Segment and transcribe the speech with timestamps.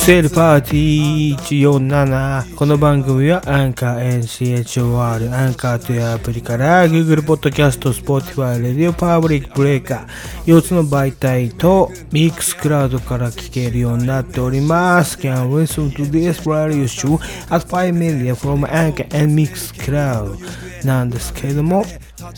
[0.00, 10.06] セールパーティー147この番組はアンカー NCHOR アンカーというアプリから Google Podcast、Spotify、Radio Public Breaker
[10.46, 17.16] 4つの媒体と Mixcloud から聞けるようになっております Can listen to this radio show
[17.54, 21.84] at 5 million from Anchor and Mixcloud なんですけれども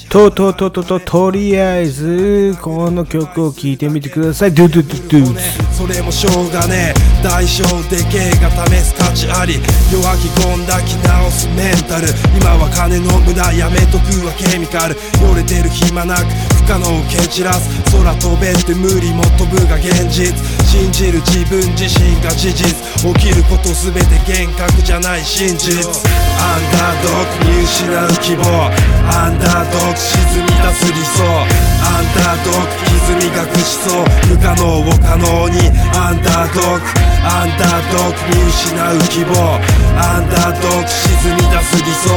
[0.09, 9.59] ととととととりあえずこの曲を聴いてみてくださいドゥドゥドゥドゥそれもしょうがねえ代償でけえが試す価値あり
[9.91, 12.07] 弱気込んだ気直すメンタル
[12.39, 16.31] 今は金の無駄やめとくわケミカルよれてる暇なく
[16.63, 20.31] 不可能を蹴散らす空飛べって無理も飛ぶが現実
[20.73, 22.65] 信じる自分自身が事実。
[23.05, 25.85] 起きること全て幻覚じゃない真実。
[25.85, 28.73] アンダードッグ見失う希望。
[29.05, 31.29] アンダードッグ沈み出す理想。
[31.29, 34.09] アンダードッグ歪み隠しそう。
[34.33, 35.69] 不可能を可能に。
[35.93, 36.89] アンダードッグ
[37.21, 39.61] アンダードッグ見失う希望。
[40.01, 42.17] アンダードッグ沈み出す理想。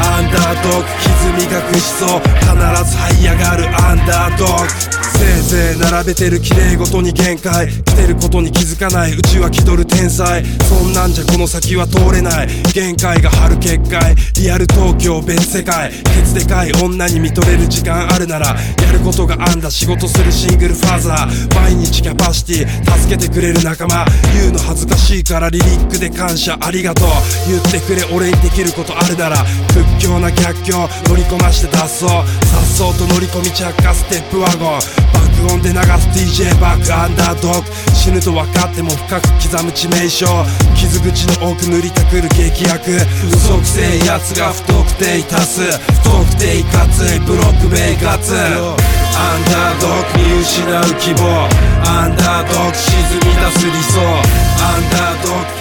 [0.00, 0.88] アンダードッグ
[1.20, 2.24] 歪み隠しそう。
[2.40, 7.68] 必ず這い上がるアンダードッグせいぜい並べてる綺麗ごとに限界。
[7.68, 9.12] 来てることに気づかない。
[9.12, 10.42] うちは気取る天才。
[10.64, 12.48] そんなんじゃこの先は通れない。
[12.72, 14.14] 限界が張る結界。
[14.36, 15.90] リアル東京別世界。
[15.90, 16.72] ケツでかい。
[16.72, 18.46] 女に見とれる時間あるなら。
[18.46, 19.70] やることがあんだ。
[19.70, 21.54] 仕事するシングルファーザー。
[21.54, 22.98] 毎日キャパシティ。
[22.98, 24.06] 助けてくれる仲間。
[24.32, 25.50] 言うの恥ずかしいから。
[25.50, 27.08] リリックで感謝ありがとう。
[27.46, 29.44] 言ってくれ俺にできることあるなら。
[29.68, 32.06] 屈強な逆境乗りこなして脱走。
[32.06, 35.09] さっそうと乗り込み着火ステップワゴン。
[35.12, 37.66] 爆音で流す DJ バックアンダードッグ。
[37.94, 40.26] 死ぬと分かっても深く刻む致命傷。
[40.74, 42.96] 傷口の奥塗りたくる劇薬
[43.28, 45.62] 嘘くせえ奴が不特定多数。
[45.62, 51.48] 不特定いかついブロック生活アンダードッグ見失う希望。
[51.84, 54.00] アンダードッグ沈み出す理想。
[54.00, 55.59] アンダードッグ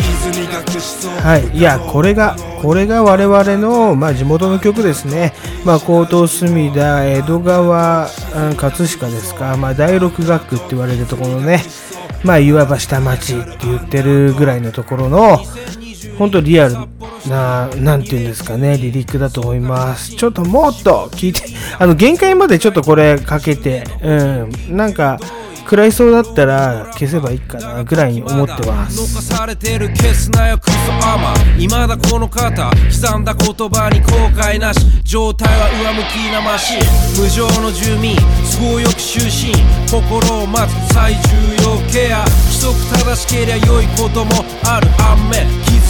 [1.22, 5.34] はい、いや、これが、これが我々の、まあ、地元の曲ですね。
[5.66, 8.09] まあ、江東隅田、江戸川、
[8.58, 11.64] 葛飾ですか、まあ、第六学区って言われるところのね、
[12.24, 15.40] まあ、いわば下町って言ってるぐらいのところの、
[16.18, 16.75] 本当リアル
[17.28, 20.16] な、なんていうんですかね、リリックだと思います。
[20.16, 21.44] ちょっともっと聞いて、
[21.78, 24.14] あの、限界までちょっとこれかけて、う
[24.72, 25.18] ん、なんか、
[25.69, 28.97] 食らいそうだったら消せばいいかなぐらいに思ってます。
[28.97, 38.16] 残されてる消すなよクソアマ未だこの方刻んだ言葉に後悔なし状態は上向きなマシン無情の住民
[38.57, 39.53] 都合よく就寝
[39.85, 41.19] 心を待つ最重
[41.62, 42.74] 要ケア規則
[43.06, 44.31] 正しけりゃ良いことも
[44.66, 45.46] ある反面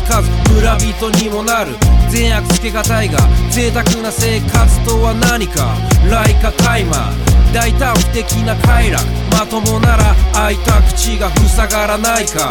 [0.10, 1.72] づかず村人にもなる。
[2.10, 3.20] 善悪つけがたいが
[3.52, 5.78] 贅沢な生活とは何か。
[6.10, 9.06] ライカタイマー大胆不敵な快楽。
[9.32, 12.50] まともなら開いた口が塞がらないか。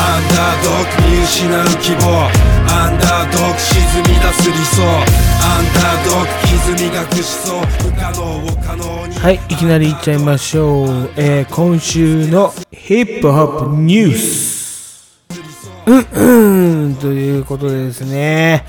[0.00, 2.26] アンダードッグ見失う希望。
[2.70, 4.82] アンダードッグ沈み出す理想。
[4.82, 6.28] アンダードッグ
[6.74, 7.62] 歪み隠しそう。
[7.66, 9.14] 不可能を可能に。
[9.14, 11.10] はい、いきなりいっちゃいましょう。
[11.16, 14.57] えー今週のヒップホップニュース。
[15.88, 18.66] うんうん、ということでですね、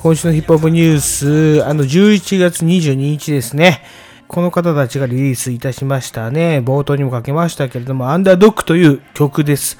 [0.00, 3.82] 今週のヒップホップニュース、あの、11月22日ですね、
[4.26, 6.62] この方たちがリリースいたしましたね。
[6.64, 9.76] 冒頭にもかけましたけれども、アンダードッグという曲です。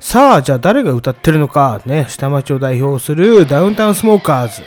[0.00, 4.62] さあ、じゃあ誰が歌ってるのか、ね、下町を代表するダウンタウンスモーカーズ。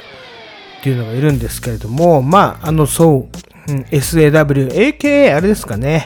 [0.80, 3.28] っていうのがいるんですけれども、まあ、あの、そ
[3.68, 6.06] う、うん、SAW、AKA あれですかね。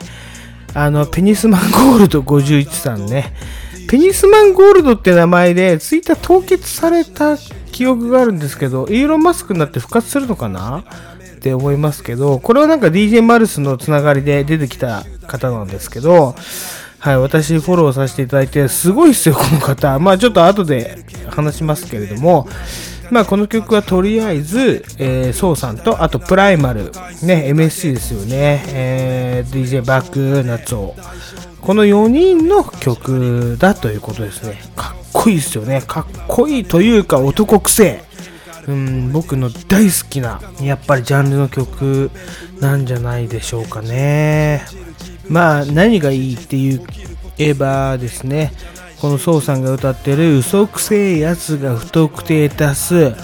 [0.74, 3.34] あの、ペニスマンゴールド51さんね。
[3.92, 7.36] ペニスマンゴールドって名前で、ツイッター凍結された
[7.74, 10.86] 記憶があるんですけど、イーロン・マスクになって復活するのかな？
[11.36, 16.36] って思いますけど、これはなんか DJ マルスのつながりで出てきた方なんですけど、
[17.00, 20.00] はい、私フォローさせていただいて、すごいっすよ、この方。
[20.00, 22.48] まあちょっと後で話しますけれども、
[23.10, 26.92] まあこの曲はとりあえず、えー、ソウさんと、あとプライマル、
[27.24, 30.96] ね、MSC ですよね、えー、DJ バック、ナツオ。
[31.62, 34.60] この4人の曲だということですね。
[34.76, 35.82] かっこいいですよね。
[35.86, 38.04] かっこいいというか男癖。
[38.68, 42.12] うん、僕の大好きな、やっぱりジャンルの曲
[42.60, 44.66] なんじゃないでしょうかね。
[45.28, 46.80] まあ、何がいいって言
[47.38, 48.52] えばですね、
[49.00, 53.16] このソウさんが歌ってる嘘くせえやつが不特定多数。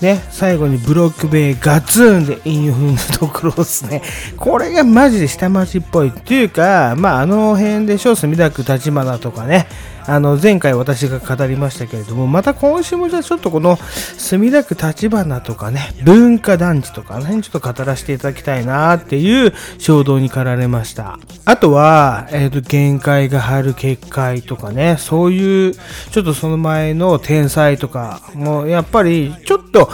[0.00, 4.02] ね、最後にブロックベイガツンで韻を踏むところですね。
[4.36, 9.66] これがマジで下町っぽいっていうか、まああの辺でしょ、墨田区立花とかね、
[10.10, 21.20] あの、前回私が語りましたけれども、また今週もじゃあちょっとこの、墨田区立花とかね、文化団地とかね、ちょっと語らせていただきたいなっていう衝動に駆られました。
[21.44, 29.90] あとは、えっ、ー、と、限界が張る結界とかね、そういう、ちょっとその前の天才とか、もうやっぱり、ちょっと、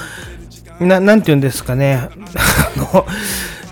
[0.80, 2.08] な、なんて言うんですかね、
[2.74, 3.06] あの、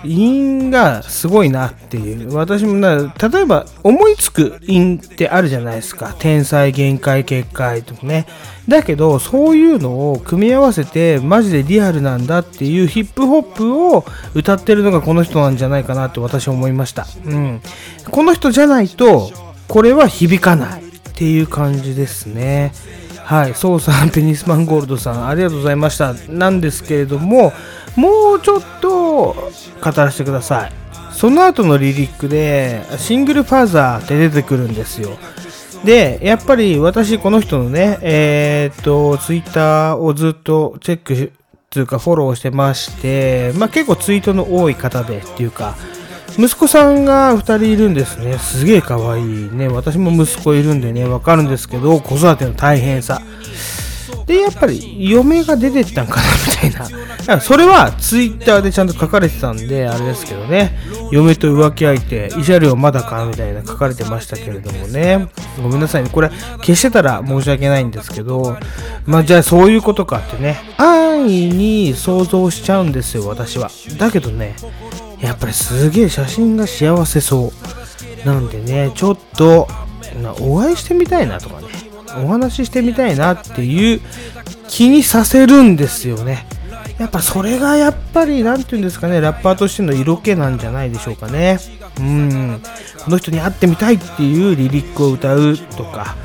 [0.05, 2.33] 韻がすごいなっていう。
[2.33, 6.15] 私もな、例えば思いつく韻ってあるじゃないですか。
[6.19, 8.25] 天才限界結界とかね。
[8.67, 17.05] だけど、そういうのを組み合わせて、マジでリアルなんだっていうヒップホップを歌ってるのがこの人なんじゃないかなって私は思いました。
[17.25, 17.61] うん。
[18.09, 19.31] この人じゃないと、
[19.67, 22.73] これは響かないっていう感じですね。
[23.25, 26.13] はい、ソウさん、ペニスマンゴールドさん、ありがとうございました。
[26.29, 27.53] なんですけれども、
[27.95, 30.71] もうちょっと語らせてください。
[31.11, 35.17] その後のリリックで、シングルファーザーって出てくるんですよ。
[35.85, 41.31] で、やっぱり私、この人のね、えー、っと、ツイッターをずっとチェック
[41.69, 45.75] というかフォローしてまして、まあ結構ツイートの多い方でっていうか、
[46.37, 48.37] 息子さんが2人いるんですね。
[48.37, 49.67] すげえ可愛いね。
[49.67, 53.21] 私も息子いるんでね、わかるんですけど、子育ての大変さ。
[54.25, 56.21] で、やっぱり嫁が出てったんかな
[56.63, 56.89] みたい
[57.27, 57.41] な。
[57.41, 60.77] それはツイッターでちゃんと書かれてたんで、あれですけどね。
[61.11, 65.27] 嫁と浮気相手、慰謝料まだかみたいな書かれてましたけれどもね。
[65.61, 66.09] ごめんなさいね。
[66.11, 68.57] これ消してたら申し訳ないんですけど、
[69.05, 70.59] まあじゃあそういうことかってね。
[70.77, 73.69] 安易に想像しちゃうんですよ、私は。
[73.97, 74.55] だけどね、
[75.21, 77.51] やっぱりすげえ写真が幸せそ
[78.23, 78.27] う。
[78.27, 79.67] なんでね、ちょっと、
[80.39, 81.67] お会いしてみたいなとかね、
[82.23, 84.01] お話ししてみたいなっていう
[84.67, 86.45] 気にさせるんですよね。
[86.97, 91.59] やっぱそれがやっぱり、なんて言うんですかね、ラッパーとしての色気なんじゃないでしょうかね。
[91.99, 92.61] うん。
[93.03, 96.15] この人に会ってみたいっていうリリックを歌うとか、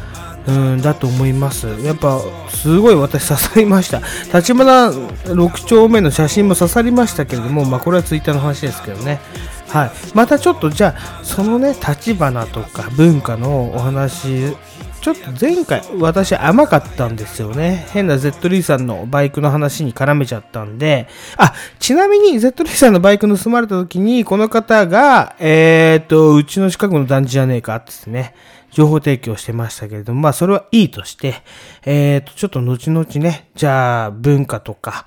[0.47, 1.67] うんだと思います。
[1.83, 4.01] やっぱすごい私刺さりました。
[4.33, 9.21] 立花6丁目の写真も刺さりましたけれども、まあこれはツイッターの話ですけどね。
[9.69, 9.91] はい。
[10.15, 14.57] またちょっとじゃあ、そのね、立花とか文化のお話、
[15.01, 17.87] ちょっと前回私甘かったんですよね。
[17.91, 21.09] 変な Z リーさんのバイクの話に絡めちゃったんで、
[21.39, 28.35] あ、ちなみに Z リーさんのバイク盗まれた時に、この方が、えっ、ー、と、うちの近くの団地じゃねえかってね、
[28.71, 31.43] 情報提供してましたけれども、まあそれはいいとして、
[31.85, 35.07] えっ、ー、と、ちょっと後々ね、じゃあ文化とか、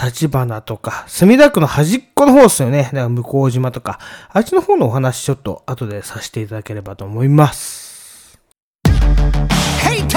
[0.00, 2.84] 立花とか、墨田区の端っこの方ですよね。
[2.84, 4.00] だから向島とか、
[4.30, 7.87] あっちの方のお話ちょっと後でさせていただければと思います。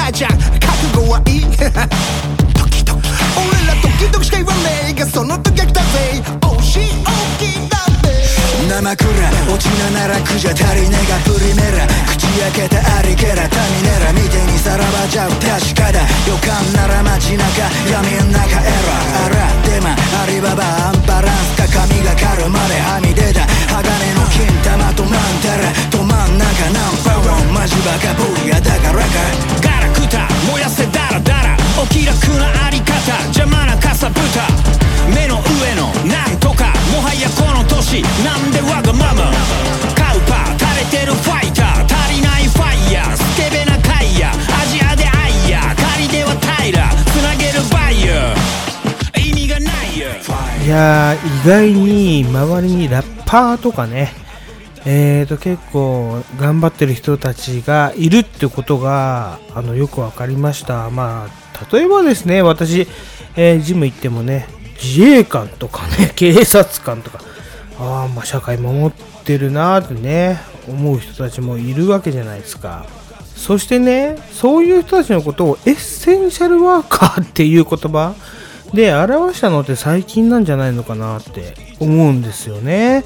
[0.01, 0.65] Hey, ちゃん、覚
[0.97, 1.45] 悟はいい。
[2.57, 3.07] ドキドキ。
[3.37, 6.21] 俺らドキドキしか言わねえがその時は来たぜ。
[6.41, 7.61] 惜しい大きい
[8.71, 13.47] 生くら落ちなならくじゃ足りねえがプリメラ口開けたありけら。
[13.47, 15.31] タミネラ見てにさらばじゃう。
[15.37, 16.01] 確かだ。
[16.27, 17.45] 予感なら街中。
[17.91, 19.25] 闇ん中エラー。
[19.25, 19.93] あらデマ。
[19.93, 20.63] アリババ。
[20.89, 21.61] アンバランス。
[21.61, 22.79] か髪がかるまで。
[22.81, 23.45] はみ出た。
[23.69, 23.85] 鋼
[24.17, 25.71] の金玉とマンタラ。
[25.91, 27.53] ど真ん中ナンバーワン。
[27.53, 29.03] マジバカブーヤだから
[29.61, 29.70] か。
[30.11, 34.47] ガラクタ燃やせダラダラお気楽なあり方邪魔なかさぶた
[35.09, 39.31] 目の上のなんとかもはやこの年なんでわがまま
[39.95, 50.07] カウパー垂れてるファイター足りないファイヤースケベなカイヤアジアでアイヤー仮ではタイラつなげるバイヤー意味がないよ
[50.65, 54.11] いや意外に周りにラッパーとかね
[54.85, 62.87] えーと結構頑張ってる人たちがいるってことがあのよく分かりましたまあ例えばですね私、
[63.35, 64.47] えー、ジム行ってもね
[64.81, 67.19] 自衛官とかね、 警察官とか、
[67.79, 68.91] ああ、まあ社会守っ
[69.23, 72.85] てるなーってね、思う人たちもいるわけじゃないですか。
[73.35, 78.13] そしてね、そういう人たちのことをエッセンシャルワーカーっていう言葉
[78.73, 83.03] で表したのって最近なんじゃないのかなって思うんですよね。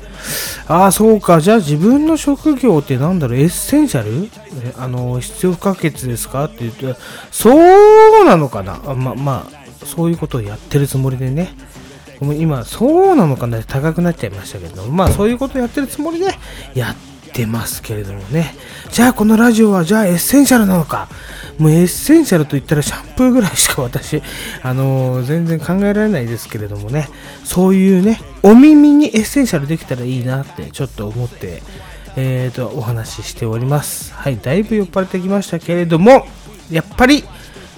[0.67, 1.41] ああ、そうか。
[1.41, 4.29] じゃあ自分の職業ってなんだろう、エッセンシャル？
[4.77, 6.45] あの、必要不可欠ですか？
[6.45, 6.95] って言うと、
[7.31, 8.77] そうなのかな？
[8.95, 11.50] ま、まあ、そういうことをやってるつもりでね、
[12.22, 13.63] 今、そうなのかな？
[13.63, 16.27] 高くなっちゃいましたけど、まあそういうことをやってるつもりで
[16.75, 18.56] やっててますけれどもね。
[18.92, 21.10] じゃあこのラジオはじゃあエッセンシャルなのか？
[21.58, 24.22] もうエッセンシャルと言ったらシャンプーぐらいしか私、
[24.62, 27.08] あのー、全然考えられないですけれどもね。
[27.44, 31.62] そういうね、お耳にエッセンシャルできたらいいなってちょっと思って、
[32.18, 34.13] えーと、お話ししております。
[34.13, 36.25] はい、だいぶ酔っ払ってきましたけれども、
[36.70, 37.24] やっぱり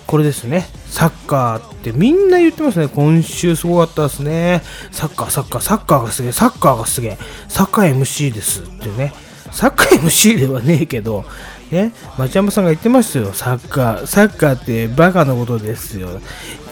[0.07, 0.67] これですね。
[0.87, 2.87] サッカーってみんな言ってますね。
[2.87, 4.61] 今週すごかったですね。
[4.91, 7.17] サッカー、サッカー、サッカーがすげえ、サッカーがすげえ、
[7.49, 9.13] サッカー MC ですってね。
[9.57, 11.25] サッカー MC ではねえけど、
[11.71, 14.05] ね、町山さんが言ってましたよ、サッカー。
[14.05, 16.21] サッカーってバカなことですよ。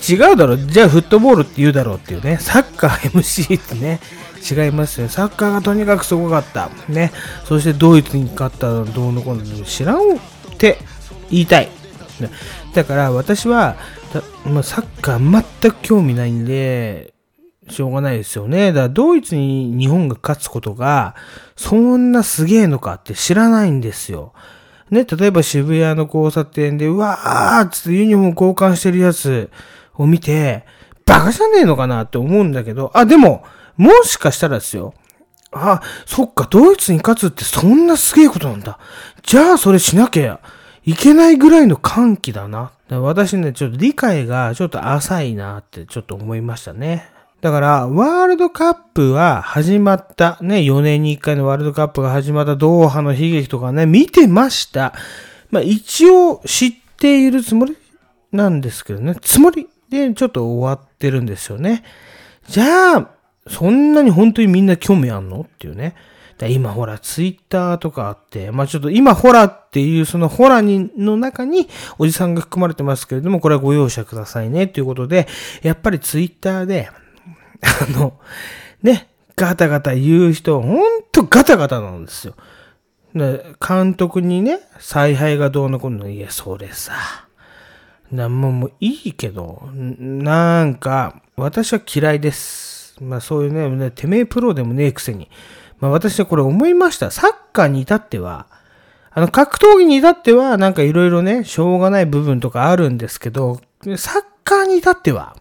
[0.08, 4.00] 違うだろ、じゃあフットボールって言うだろうっていうね、サッカー MC ってね、
[4.48, 5.10] 違いますよ。
[5.10, 6.70] サッカーがとにかくすごかった。
[6.88, 7.12] ね、
[7.46, 10.20] そしてドイツに勝ったらどうのこうの知らんっ
[10.60, 10.78] て
[11.32, 11.70] 言いたい。
[12.76, 13.78] だから私は、
[14.46, 17.15] まあ、サッカー全く興味ないんで、
[17.70, 18.68] しょうがないですよね。
[18.68, 21.16] だからドイツに日本が勝つことが、
[21.56, 24.34] そんなすげえのかって知らないんですよ。
[24.92, 29.50] ね、例えば渋谷の交差点で、うわーっつってユニフォーム交換してるやつ
[29.96, 30.66] を見て、
[31.06, 33.44] バカじゃねえのかなって思うんだけど、あ、でも、
[33.78, 34.94] もしかしたらですよ。
[35.52, 38.78] あ、そっか、ドイツに勝つってそんなすげえことなんだ。
[39.24, 40.40] じゃあそれしなきゃ
[40.84, 42.72] いけないぐらいの歓喜だな。
[42.90, 47.10] 私ね、ちょっと理解がちょっと浅いなってちょっと思いましたね。
[47.42, 54.94] だから、ワールドカップは始まった、ね、4年に1回のワールドカップが始まったドーハの悲劇とかね、見てました。
[55.52, 57.78] まあ一応知っているつもり
[58.32, 61.84] なんですけどね、つもりでちょっと終わってるんですよね。
[62.48, 63.10] じゃあ、
[63.48, 65.94] そんなに本当にみんな興味あんのっていうね。
[66.50, 75.28] 今ほら、ツイッターとかあって、まあちょっと今ホラっていうそのホラにの中におじさんが含まれてますけれども、これはご容赦くださいねということで、
[75.62, 76.90] やっぱりツイッターで、
[77.66, 78.14] あの、
[78.84, 82.36] ね、ガタガタ言う人、ほんとガタガタなんですよ。
[83.66, 86.94] 監督にね、采配がどうのこうの、いや、それさ、
[88.12, 92.98] なんももういいけど、なんか、私は嫌いです。
[93.02, 95.30] まあそういうね、てめえプロでもねえくせに。
[95.80, 97.12] まあ私はこれ思いました。
[97.12, 98.48] サッカーに至っては、
[99.12, 103.60] あの格闘技に至ってはなんかいろいろね、しょうがない部分とかあるんですけど、
[103.98, 105.36] サッカーに至っては、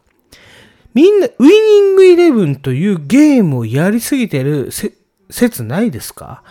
[0.94, 4.70] みんな、ウィニングイレブンというゲームをやりすぎてる
[5.28, 6.42] 説ないですか？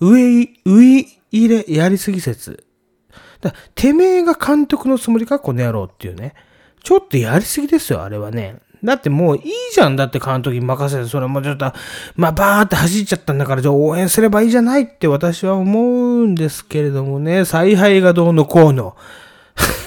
[0.00, 2.64] ウェイ、ウィ入れ、やりすぎ説。
[3.40, 6.34] だてめえが監督のつもりかこの野郎っていうね。
[6.82, 8.56] ちょっとやりすぎですよ、あれはね。
[8.84, 9.96] だってもういいじゃん。
[9.96, 11.72] だって監督に任せて、それもちょっと、
[12.14, 18.96] まあバーって走っちゃったんだから、じゃ応援すればいいじゃないって私は思うんですけれどもね、采配がどうのこうの。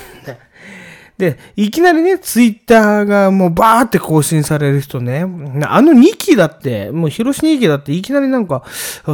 [1.20, 5.26] で、いきなりね、ツイッターがもうバーって更新される人ね、
[5.68, 8.64] あの2期だって、もう広島2期だっていきなりなんか、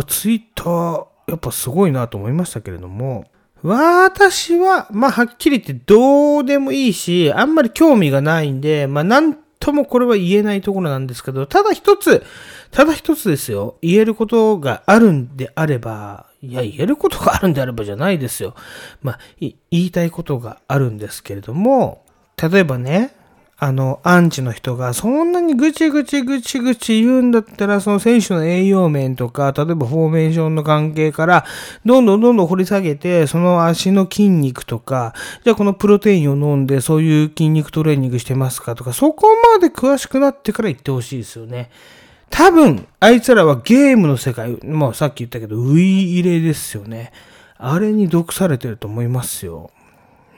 [0.07, 3.25] ツイッター、やっぱすごいなと思いましたけれども、
[3.63, 12.23] 私は、まあ、はっきり言ってどうでもいいし、あんまり興味がないんで、まあ、なんともこれは言えないところなんですけど、ただ一つ、
[12.75, 13.77] ただ一つですよ。
[13.81, 18.53] 言えることがあるんであれば、いや、言えることがあるんであればじゃないですよ。
[19.01, 22.03] まあ、言いたいことがあるんですけれども、
[22.35, 23.15] 例えばね、
[23.57, 31.45] あの、アンチの人がそんなにぐちぐちぐちぐち言うんだったら、その選手の栄養面とか、例えばフォーメーションの関係から、
[31.85, 35.13] どんどんどんどん掘り下げて、その足の筋肉とか、
[35.45, 41.69] じゃあこのプロテインを飲んで、そういう筋肉トレーニングしてますかとか、そこまで詳しくなってから言ってほしいですよね。
[42.29, 47.11] 多分、あいつらはゲームの世界、もうさっき言ったけど、ウイ入れですよね。
[47.57, 49.71] あれに毒されてると思いますよ。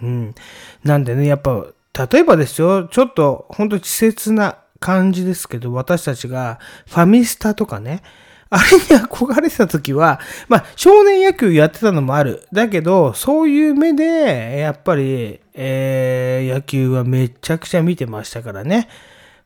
[0.01, 0.35] うん。
[0.83, 1.65] なんでね、やっぱ、
[2.11, 8.03] 例えばですよ、ちょっとほんと稚拙な感じですけど、私たちがファミスタとかね、
[8.49, 12.47] あれに憧れてた時は、まあ、少年野球やってたのもある。
[12.53, 18.87] だけど、そういう目で、やっぱり、えー、野球はめちゃくちゃ見てましたからね。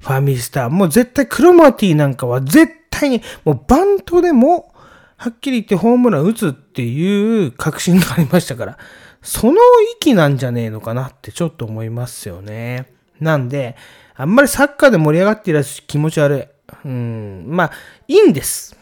[0.02, 0.70] ファミスタ。
[0.70, 4.74] もう絶対クロマティなんかは絶対に、もうバントでも、
[5.18, 8.78] はっきり言ってホームラン打つっていう確信がありましたから。
[9.22, 9.60] その
[9.98, 12.92] 域なんじゃねえのかなってちょっと思いますよね。
[13.20, 13.76] なんで、
[14.16, 16.44] あんまりサッカーで盛り上がっていらっしゃる気持ち悪い。
[16.86, 17.72] うん、まあ、
[18.08, 18.76] いいんです。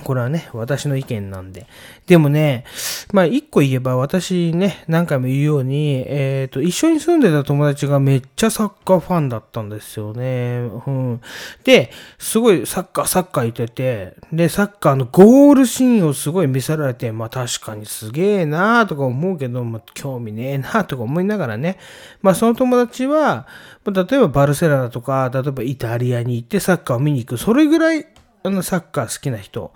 [0.00, 1.66] これはね、私の意見なんで。
[2.06, 2.64] でもね、
[3.12, 10.70] まあ一個言えば私ね、何回も言うように、えっ、ー、と、一緒に住んでた友達がめっちゃサッカーファンだったんですよね。
[10.86, 11.20] うん。
[11.64, 21.78] で、すごいサッカー、サッカーいてて、で、サッカーのゴールシーンをすごい見せられて、まあ確かにすげえなーとか思うけど、まあ興味ねえなーとか思いながらね、
[22.22, 23.46] まあその友達は、
[23.86, 28.06] 例えばバルセロナとか、例えばイタリアに行ってサッカーを見に行く、それぐらい
[28.42, 29.72] あのサッカー好きな人。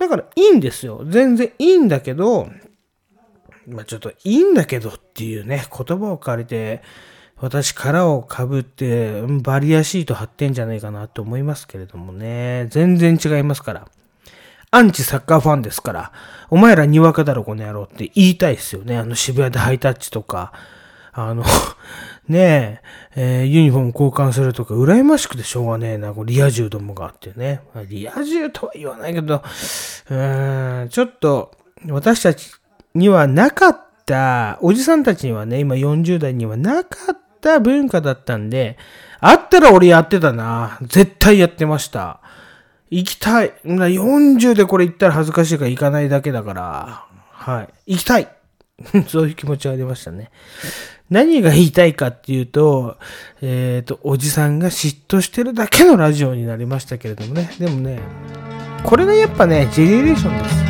[0.00, 1.04] だからいいんですよ。
[1.06, 2.48] 全然いいんだけど、
[3.68, 6.82] まあちょっといいんだけどっていうね、言葉を借りて、
[7.36, 12.66] 私殻をかぶってバリアシート貼ってんじゃないかなと思いますけれどもね。
[12.70, 13.88] 全然違いますから。
[14.70, 16.12] アンチサッカーファンですから、
[16.48, 18.96] お前らにわかだろこの野郎って言いたいですよね。
[18.96, 20.54] あの渋谷でハイタッチとか、
[21.12, 21.44] あの
[22.30, 22.80] ね
[23.16, 27.60] え、えー、ユニフォーム交換するとか、羨ましくてしょうがねえな、これリア充どもがあってね。
[27.88, 31.50] リア充とは言わないけど、うーん、ちょっと、
[31.88, 32.52] 私たち
[32.94, 38.78] にはなかった、おじさんたちにはね、今40代にはなかった文化だったんで、
[39.18, 40.78] あったら俺やってたな。
[40.82, 42.20] 絶対やってました。
[42.90, 43.52] 行きたい。
[43.64, 47.04] 40でこれ行ったら恥ずかしいから行かないだけだから。
[47.32, 47.94] はい。
[47.94, 48.28] 行きたい
[49.08, 50.30] そういう気持ちはありましたね。
[51.10, 52.96] 何が言いたいかっていうと、
[53.42, 57.50] えっ、と、おじさんが嫉妬してるだけのラジオになりましたけれどもね。
[57.58, 57.98] でもね、
[58.84, 60.69] これがやっぱね、ジェネレーションです。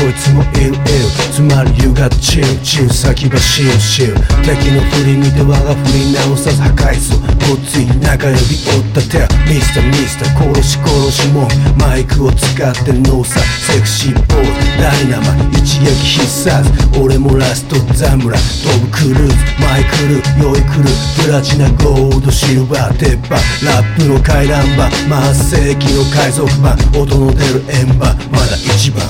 [0.00, 4.12] こいつもいるいるつまり湯がチンチン先はシンシン
[4.44, 7.16] 敵の振り見て我が振り直さず破壊す
[7.48, 11.48] ごっつい中指折った手ミスターミスター殺し殺しも
[11.80, 16.68] マイクを使ってノーサセクシーボーイダイナマ一撃必殺
[17.00, 29.00] 俺もラストザムラ飛ぶクルーズマイクル酔い来るプラチナゴールドシルバー鉄板ラップの回覧板満世紀の海賊版音の出る円盤まだ一番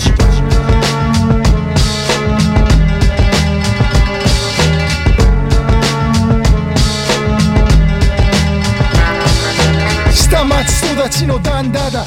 [11.02, 12.04] 町育ちのダンダダ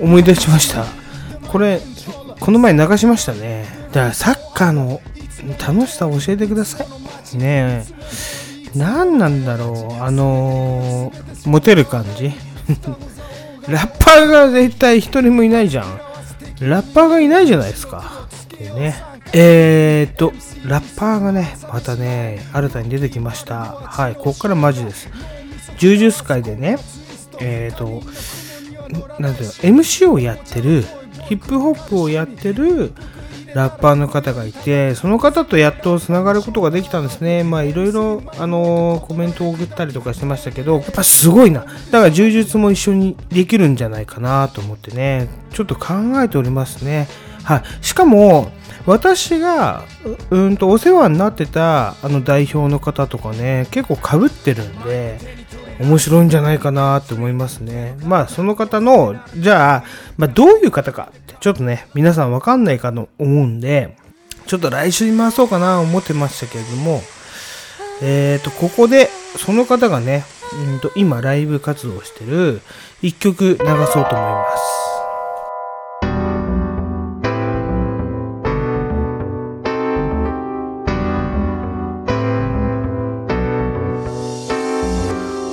[0.00, 0.84] 思い出しました。
[1.48, 1.80] これ、
[2.40, 3.66] この前流しましたね。
[3.92, 5.00] だからサッカーの
[5.60, 6.84] 楽しさを教えてくださ
[7.34, 7.36] い。
[7.38, 7.84] ね
[8.74, 8.78] え。
[8.78, 10.02] 何なんだろう。
[10.02, 12.32] あのー、モテる感じ
[13.68, 16.00] ラッパーが絶対一人もいないじゃん。
[16.60, 18.26] ラッパーがいないじゃないですか。
[18.54, 18.96] ってね。
[19.32, 20.32] えーっと、
[20.66, 23.76] ラッパーがね、またね、新たに出てきました。
[23.84, 25.08] はい、ここからマジです。
[25.82, 26.78] 柔術界でね、
[27.40, 28.02] えーっと、
[29.20, 30.84] なんていうの MC をやってる
[31.28, 32.92] ヒップホップをやってる
[33.52, 37.42] ラッパーの方がいてその方とやっとつながることができたんですね。
[37.42, 41.64] まあいろいろあのーコメントを送ったりとかしてましたけどやっぱすごいな。
[41.64, 45.28] だから柔術も一緒にできるんじゃないかなと思ってね。
[45.52, 47.08] ちょっと考えておりますね。
[47.42, 47.62] はい。
[47.84, 48.52] しかも
[48.86, 49.82] 私が
[50.30, 55.41] ううんとお世話になってたあの代表の方とかね結構かぶってるんで
[55.82, 57.96] 面白いんじゃないかなって思いますね。
[58.04, 59.84] まあその方の、じゃあ、
[60.16, 63.96] まあどういう方かってちょっとね、皆さんわかんないかと思うんで、
[64.46, 67.02] ちょっと来週に回そうかな思ってましたけれども、
[68.02, 72.60] えっ、と、ここでその方がね、うんと今ライブ活動してる
[73.00, 74.81] 一曲流そうと思います。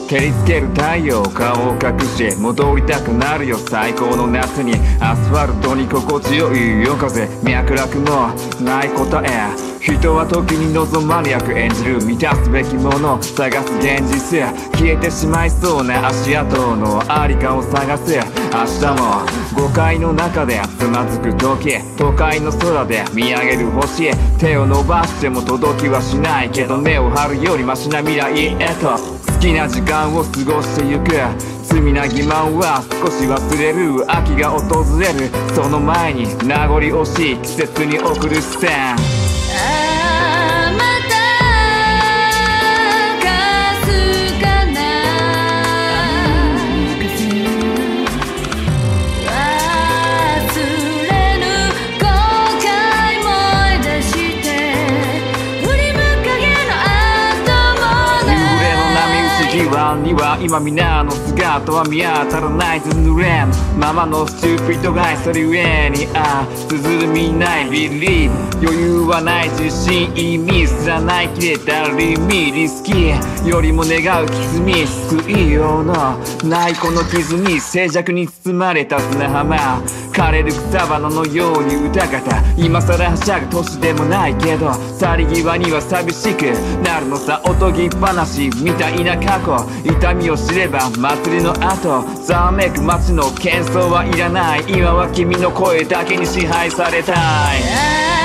[0.09, 8.33] 照りつける太陽顔を隠し戻りたくなるよ最高の夏にアスファルトに心地よい夜風脈絡も
[8.65, 14.41] ない答え人は時に望まれ役演じる満たすべきもの探す現実
[14.73, 31.11] 消えてしまいそうな足跡のありかを探す明日も誤解の中でつまずく時都会の空で見上げる星へ手を伸ばしても届きはしないけど目を張るよりマシな未来へと好きな時間を過ごしてゆく。
[31.63, 34.03] 罪な欺瞞は少し忘れる。
[34.11, 35.29] 秋が訪れる。
[35.55, 39.18] その前に名残惜しい季節に送る視線
[59.95, 68.49] には今皆の姿は見当たらないず濡れんままのスチューピッドガイそれゆえにああ綴るみないビリー。
[68.61, 75.93] 余裕はない自信意味すらない切れたリミリスキーよりも願う傷に救いようの
[76.43, 79.81] ないこの傷に静寂に包まれた砂浜。
[80.19, 82.43] 枯れる草花のように歌方。
[82.57, 86.51] 今さらはしゃぐ年でもないけど去り際には寂しく
[86.83, 89.55] なるのさおとぎ話みたいな過去。
[89.85, 94.65] 痛みを知れば祭りの後ざわめく街の喧騒はいらない。
[94.67, 98.18] 今は君の声だけに支配されたい。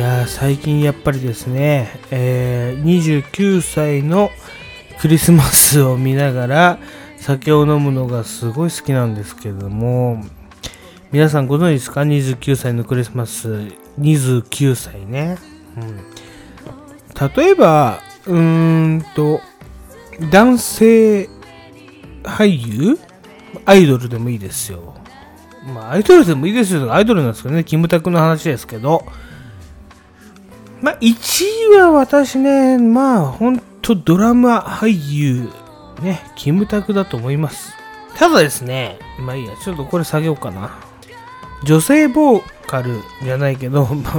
[0.00, 4.30] や最近やっぱりですね、えー29歳の
[5.00, 6.78] クリスマスを見ながら
[7.18, 10.24] 酒を飲むのがすごい好きなんですけども
[11.12, 13.72] 皆さんご存知ですか ?29 歳のクリスマス。
[14.00, 15.36] 29歳ね。
[15.76, 15.96] うん、
[17.36, 19.40] 例えば、うーんと、
[20.30, 21.28] 男性
[22.22, 22.98] 俳優？
[23.66, 24.94] アイドルでもいいですよ。
[25.74, 26.94] まあ、アイドルでもいいですよ。
[26.94, 29.04] アイドルなんですけどね、キムタクの話ですけど。
[30.82, 35.50] まあ、1位は私ね、まあ、ほんとドラマ俳優、
[36.02, 37.74] ね、キムタクだと思います。
[38.16, 40.78] ただですね、まあいいや、ちょっとこれ下げようかな。
[41.64, 44.14] 女性ボーカルじゃないけど、 まあ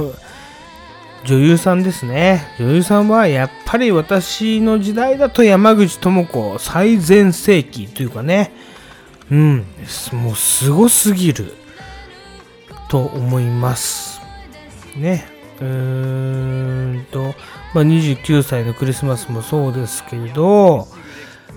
[1.24, 2.44] 女優さんですね。
[2.58, 8.52] 女優さんはやっぱり私の時代だと山口智子最前世紀というかね、
[9.30, 9.66] うん、
[10.12, 11.54] もうすごすぎる
[12.88, 14.20] と思います。
[14.96, 15.41] ね。
[15.60, 17.34] うーんと、
[17.74, 20.88] まあ、29歳のクリスマスもそうですけれど、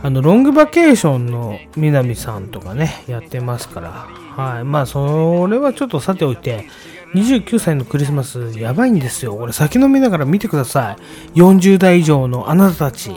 [0.01, 4.08] あの、ロングバケーションの南さんとかね、やってますから。
[4.36, 4.63] はい。
[4.63, 6.67] まあ、それはちょっとさておいて、
[7.15, 9.36] 29歳のクリスマスやばいんですよ。
[9.36, 10.97] これ酒飲みながら見てくださ
[11.34, 11.39] い。
[11.39, 13.12] 40代以上のあなたたち。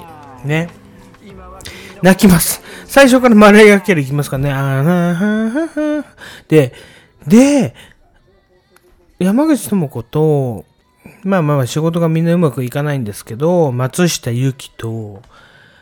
[0.45, 0.71] ね。
[2.03, 2.63] 泣きます。
[2.87, 4.53] 最初からマライアキャリーいきますかね。
[4.53, 6.05] あーはーはーはー
[6.49, 6.73] で、
[7.27, 7.75] で、
[9.19, 10.65] 山口智子と、
[11.23, 15.23] まあまあ仕事がみんなうまくいかないんですけど、松下由紀と、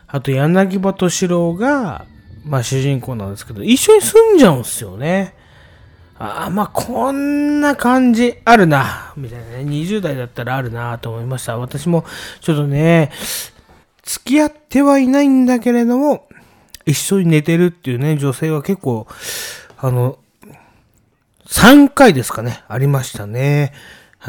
[0.06, 2.06] あと柳葉敏郎が、
[2.44, 5.34] まあ主人公なんですけど、一緒に住んじゃうんすよね。
[6.18, 9.64] ああ、まあこんな感じあるな、みたいなね。
[9.64, 11.58] 20代だったらあるなと思いました。
[11.58, 12.04] 私も
[12.40, 13.10] ちょっとね、
[14.02, 16.28] 付き合ってはいないんだけれども、
[16.86, 19.06] 一緒に寝てるっていうね、女性は結構、
[19.76, 20.18] あの、
[21.46, 23.72] 3回ですかね、ありましたね。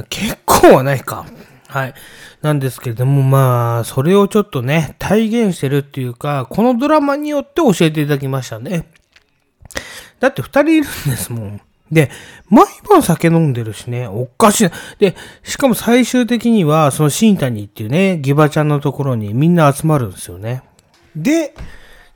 [0.09, 1.25] 結構はないか。
[1.67, 1.93] はい。
[2.41, 8.89] なんですけれども、まあ、それをちょっとね、体現してるっていうか、このドラマによって教えていただきましたね。
[10.19, 11.61] だって二人いるんですもん。
[11.91, 12.09] で、
[12.49, 14.69] 毎晩酒飲んでるしね、おかしい。
[14.99, 20.63] で、しかも最終的には、その新谷っていうね、ギバちゃんのところにみんな集まるんですよね。
[21.15, 21.53] で、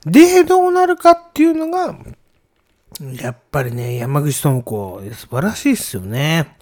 [0.05, 1.95] で、どうなるかっていうのが、
[3.21, 6.55] やっぱりね、山口智子、素晴らしいっすよね。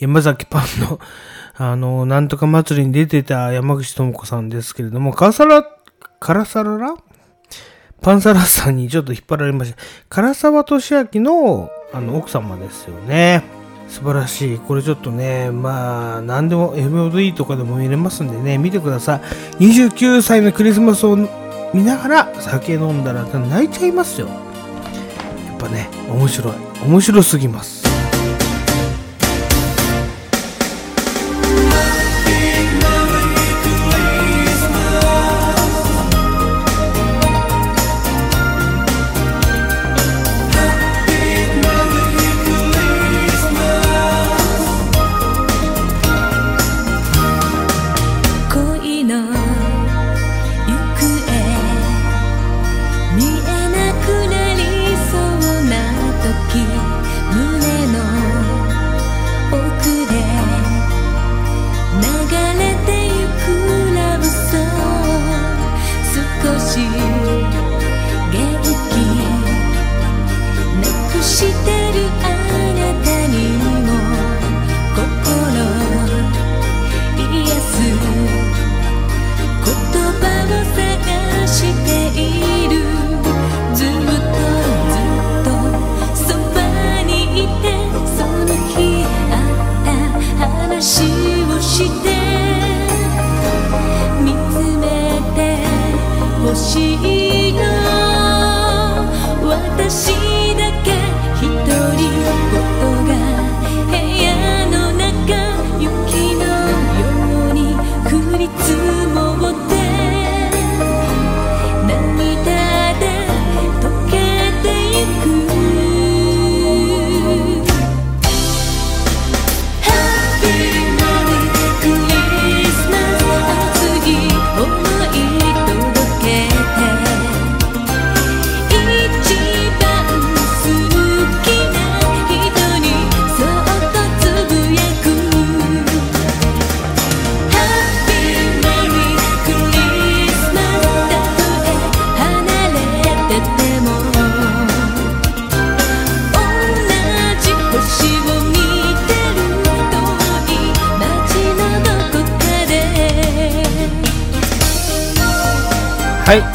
[0.00, 0.98] 山崎パンの、
[1.56, 5.64] あの、なんとか祭りに出てた山口智子さんですけれども、カラサラ、
[6.18, 6.94] カラサララ？
[8.00, 9.74] パンサラッサンにちょっと引っ張られまし
[10.08, 10.22] た。
[10.22, 13.44] 唐沢俊明の、あの、奥様ですよね。
[13.88, 14.58] 素晴らしい。
[14.58, 19.20] これちょっとね、まあ、何でも MOD とかでも見れますんでね、見てくださ
[19.60, 19.64] い。
[19.64, 21.16] 29歳のクリスマスを
[21.74, 24.28] 見ながら酒飲んだら泣いちゃいますよ。
[24.28, 24.32] や
[25.54, 26.54] っぱね、面白い。
[26.86, 27.99] 面白すぎます。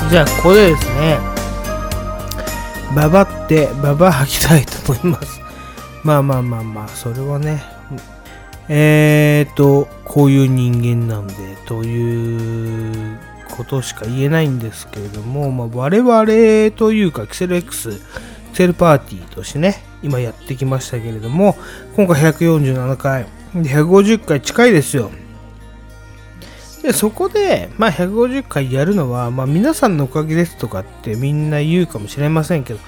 [0.09, 1.17] じゃあここでですね、
[2.95, 5.41] ババって、ババ吐きたいと思います。
[6.03, 7.63] まあまあまあまあ、それはね、
[8.69, 11.33] えーと、こういう人間なんで、
[11.65, 17.99] ということしか言えないんですけれども、まあ、我々というか、キセル X、
[18.51, 21.57] キセルパーティーとしてね、今やってきましたけれども、
[21.95, 23.23] 今回147回、
[23.55, 25.09] で150回近いですよ。
[26.85, 32.79] で、そこで、まあ、150回やるのは、まあ、皆さんのおかげですとかってみんな言うかもしれませんけど、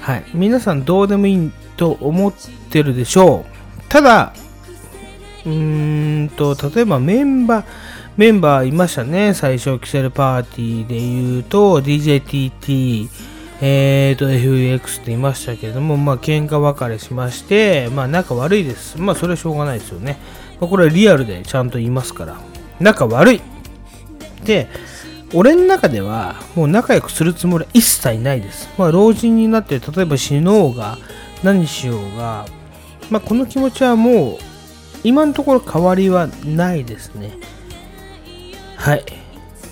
[0.00, 0.24] はい。
[0.34, 2.32] 皆さんどうでもいいと思っ
[2.70, 3.82] てるでしょう。
[3.88, 4.34] ただ、
[5.46, 7.66] うーんと、例えばメンバー、
[8.18, 9.32] メンバーいましたね。
[9.32, 13.08] 最初、キセルパーティーで言うと、DJTT、
[13.62, 19.00] えーと、FX って言いましたけれども、まあ、喧嘩別れしまして、まあ、仲悪いです。
[19.00, 20.18] まあ、それはしょうがないですよね。
[20.60, 22.57] まあ、これはリアルでちゃんと言いますから。
[22.80, 23.40] 仲悪い
[24.44, 24.68] で、
[25.34, 28.68] 俺の中では、もう仲良くするつもりは一切ないです。
[28.78, 30.98] まあ、老人になって、例えば死のうが、
[31.42, 32.46] 何しようが、
[33.10, 34.38] まあ、この気持ちはもう、
[35.04, 37.32] 今のところ変わりはないですね。
[38.76, 39.04] はい。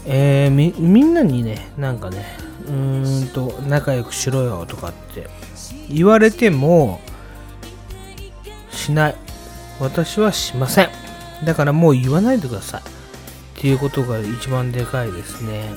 [0.04, 2.24] えー、み、みんなにね、なんかね、
[2.66, 5.28] うーんと、仲良くしろよとかって
[5.88, 7.00] 言われても、
[8.70, 9.16] しない。
[9.80, 10.90] 私はしません。
[11.44, 12.95] だからもう言わないでください。
[13.56, 15.74] ていうことが一番でかいですね。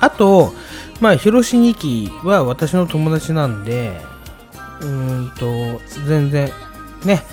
[0.00, 0.52] あと、
[1.00, 4.00] まあ、広し2期は私の友達なんで、
[4.80, 6.50] うーんと、全然、
[7.04, 7.24] ね、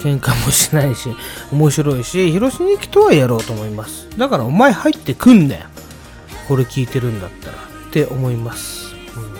[0.00, 1.10] 喧嘩もしないし、
[1.52, 4.08] 面白いし、広し2期とはやろうと思います。
[4.16, 5.66] だからお前入ってくんだよ。
[6.48, 7.66] これ聞いてるんだったら。
[7.88, 8.94] って思います。
[9.16, 9.32] うん、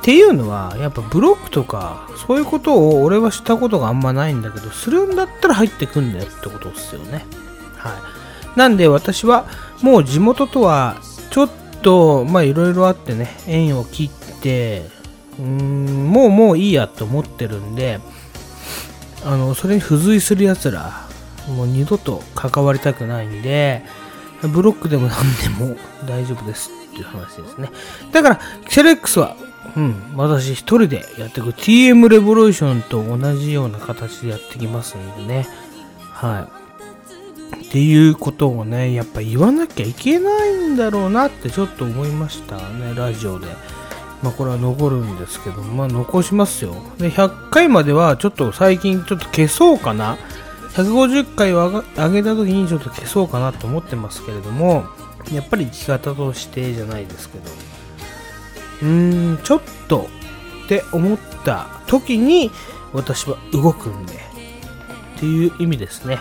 [0.00, 7.24] っていうのは、やっぱブロックとか、そういうことを俺はしたことがあんまないんだけど、するんだったら入ってくんだよってことですよね。
[7.76, 7.92] はい。
[8.56, 9.46] なんで私は、
[9.82, 10.96] もう地元とは、
[11.30, 11.50] ちょっ
[11.82, 14.82] と、まあいろいろあってね、縁を切って、
[15.38, 18.00] うーん、もうもういいやと思ってるんで、
[19.24, 21.06] あの、それに付随する奴ら、
[21.48, 23.82] もう二度と関わりたくないんで、
[24.42, 27.70] ブロックでも何でも 大丈夫ですっていう話ですね。
[28.12, 29.36] だから、セレックスは、
[29.76, 35.48] うん、私一人でやっていく TM レボリューションと同じような形でやってきますんでね。
[36.12, 36.53] はい。
[37.74, 43.48] っていうことをね、やっぱ言わなきゃいけないんだろうなってちょっと思いましたね、ラジオで。
[44.22, 46.72] まあこれは残るんですけど、まあ残しますよ。
[46.98, 50.18] で、100回まではちょっと最近ちょっと消そうかな。
[50.74, 54.84] 150回を上げた時にちょっと消そうかなと思ってますけれども、
[55.32, 57.50] やっぱり生き方としてじゃないですけど、
[58.82, 60.06] うーん、ちょっと
[60.66, 62.52] って思った時に
[62.92, 66.20] 私は動くんで、っていう意味ですね。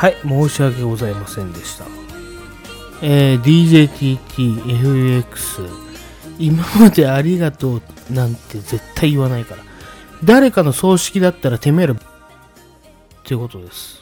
[0.00, 1.84] はい、申し訳ございませんでした。
[3.02, 3.42] えー、
[4.16, 5.68] DJTTFX
[6.38, 9.62] 今までありがとうなんて絶対言わないから。
[10.24, 11.96] 誰かの葬式だったらてめえらっ
[13.24, 13.99] ていうことです。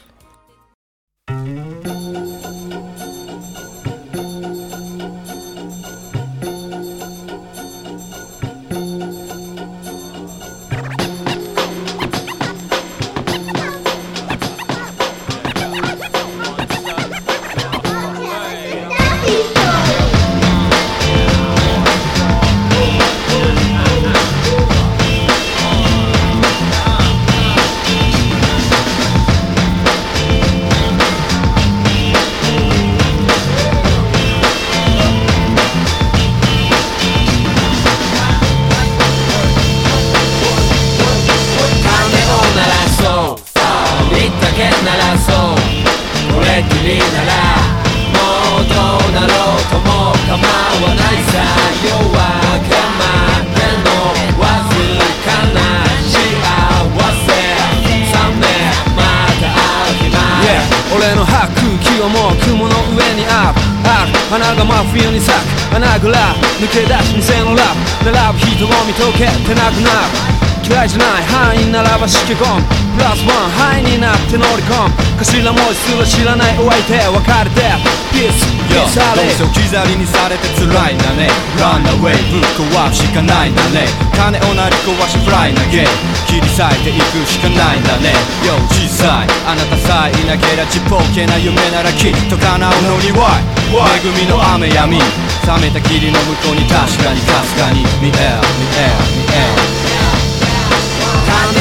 [66.59, 67.63] 抜け出し店のラ
[68.03, 70.48] ブ並ぶ人を見とけてなくなる。
[70.69, 72.61] 嫌いじゃない範囲ならばしけ込む
[72.93, 76.55] プラスワンハイになって乗り込む頭文字すら知らない。
[76.61, 77.65] お相手別れて。
[78.13, 81.27] ピースピースあれどうせ置き去りにされて辛いんだね。
[81.59, 83.89] ランナーウェイぶっ壊すしかないんだね。
[84.13, 85.89] 金を鳴り壊しフライなゲー
[86.29, 88.13] 切り裂いていくしかないんだね。
[88.45, 93.09] Yo 実際あなたさえいなけりゃちっぽけな夢ならきっと叶うのに。
[93.17, 93.41] Why?
[93.73, 95.01] 恵みの雨闇。
[95.01, 97.81] 冷めた霧の向こうに確かにかすかに。
[97.97, 99.88] 見える見える見える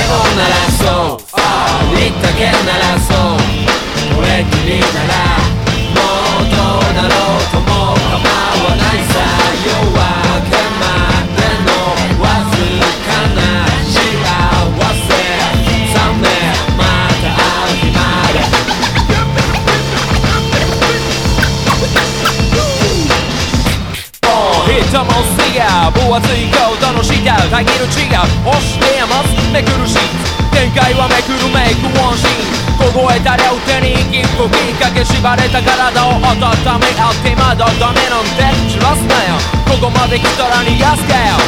[0.09, 3.37] ゴンならそうああリッタケンならそう
[4.16, 5.12] これきりなら
[5.92, 6.01] も
[6.40, 8.25] うどうなろうとも構
[8.64, 9.12] わないさ
[9.68, 9.92] 夜明
[10.49, 10.83] けま
[11.37, 11.68] での
[12.25, 12.57] わず
[13.05, 13.38] かな
[13.85, 13.92] 幸
[15.05, 15.12] せ
[15.92, 16.27] 冷め
[16.79, 16.81] ま
[17.21, 18.01] た会う日ま
[18.33, 18.37] で
[24.25, 24.27] 「お
[24.68, 25.61] ひともすや
[25.92, 26.67] 分厚い顔。
[27.62, 29.99] ぎる違う押してやますめくるし
[30.53, 36.23] 展開はめくるメイクワンシーン凍えた両手に息吹きかけ縛れた体を温
[36.79, 41.38] め合ってまだダメなんて知らすなよここまで来たら逃がすかよ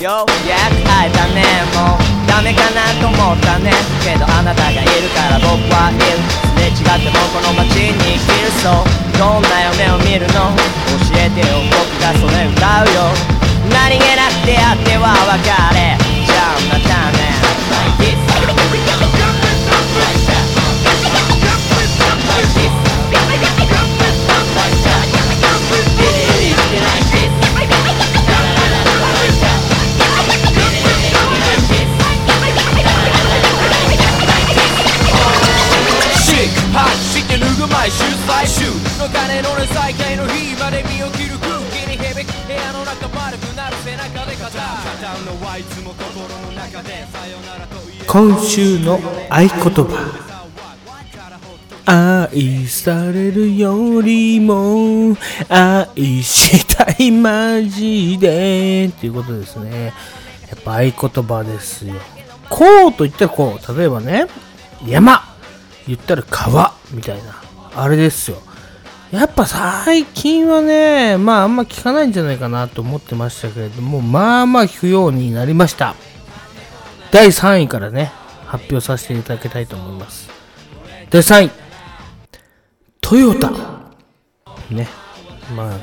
[0.00, 1.64] ようやく会えたね。
[1.72, 3.72] もうダメかなと思ったね。
[4.04, 8.84] けどあなたがいるから僕はいるすれ違ってもこの街に生きるそう
[9.16, 10.52] どんな夢を見るの？
[11.08, 11.46] 教えてよ。
[11.72, 13.43] 僕がそれ歌うよ。
[13.70, 15.96] 何気なく出会っては別れ。
[16.26, 17.18] じゃあまたね。
[17.70, 18.34] Like this
[36.24, 38.66] Sick 走って脱ぐ毎週最終
[38.98, 41.33] の金のね再会の日まで身を切る。
[48.06, 50.24] 今週の合言葉。
[51.86, 55.16] 愛されるよりも
[55.48, 58.86] 愛したいマジで。
[58.86, 59.92] っていうことですね。
[60.48, 61.94] やっぱ合言葉ですよ。
[62.48, 63.78] こうと言ったらこう。
[63.78, 64.26] 例えばね
[64.86, 65.22] 山。
[65.86, 66.72] 言ったら川。
[66.92, 67.42] みたいな。
[67.74, 68.38] あれですよ。
[69.14, 75.94] やっぱ最近はねまああんま聞かないんじゃないかなと思ってましたけれどもまあまあ聞くようになりました。
[77.12, 78.10] 第3位からね
[78.46, 80.28] 発表させていただきたいと思います。
[81.10, 81.50] 第3位。
[83.00, 83.52] トヨタ。
[84.70, 84.88] ね。
[85.54, 85.78] まあ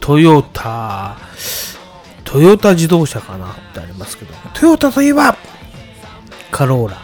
[0.00, 1.16] トヨタ。
[2.24, 4.34] トヨタ自動車かなってありますけど。
[4.52, 5.34] トヨタといえば
[6.50, 6.98] カローラ。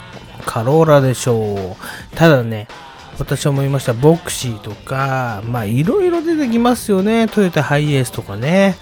[0.45, 1.77] カローラでしょ
[2.13, 2.17] う。
[2.17, 2.69] ただね
[3.19, 3.93] 私は思いました。
[3.93, 7.29] ボクシーとかまあいろいろ出てきますよね。
[7.29, 8.77] トヨタハイエースとかね。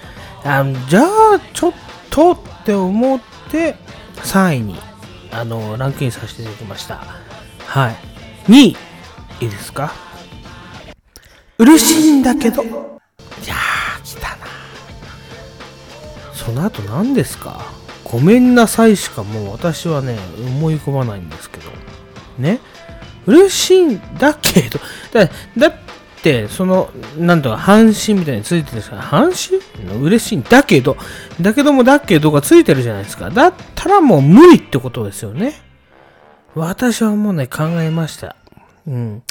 [0.45, 1.73] あじゃあちょっ
[2.11, 3.21] とって思っ
[3.51, 3.77] て
[4.17, 4.79] 3位に
[5.31, 7.05] あのランクインさせていただきました。
[7.67, 7.97] はい。
[8.51, 8.77] 2位い
[9.47, 9.93] いですか？
[11.59, 12.63] 嬉しいんだけど。
[12.63, 14.47] いやー来たな。
[16.33, 17.61] その後何ですか？
[18.03, 21.71] ごめんなさいしかもう私はね思い込まないんですけど。
[22.39, 22.61] ね。
[23.27, 24.79] 嬉しいんだけど
[25.13, 25.75] だだっ
[26.23, 29.59] てそのなんとか半身みたいについてるんですから半身？
[30.01, 30.97] 嬉しいんだけど
[31.41, 33.31] だけどもだけどがついてるじゃないですか。
[33.31, 35.55] だったらもう無理ってことですよね。
[36.55, 38.37] 私はもうね考えました。
[38.87, 39.23] うん。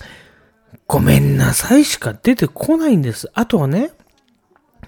[0.86, 3.32] ごめんなさいしか出てこないんです。
[3.34, 3.92] あとはね、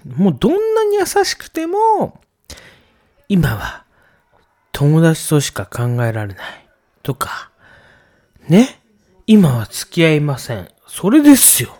[0.04, 2.20] もうどんなに優しくても、
[3.28, 3.84] 今は
[4.72, 6.68] 友達としか考えられない。
[7.02, 7.50] とか、
[8.48, 8.80] ね、
[9.26, 10.68] 今は付き合いません。
[10.86, 11.76] それですよ。